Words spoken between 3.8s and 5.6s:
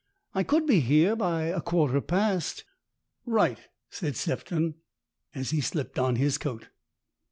said Sefton, as